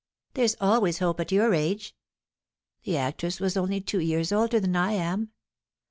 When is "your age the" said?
1.31-2.97